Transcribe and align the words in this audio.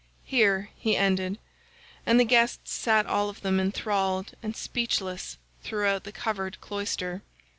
Here 0.25 0.71
he 0.79 0.97
ended, 0.97 1.37
and 2.07 2.19
the 2.19 2.23
guests 2.25 2.73
sat 2.73 3.05
all 3.05 3.29
of 3.29 3.41
them 3.41 3.59
enthralled 3.59 4.33
and 4.41 4.55
speechless 4.57 5.37
throughout 5.63 6.05
the 6.05 6.11
covered 6.11 6.59
cloister. 6.59 7.21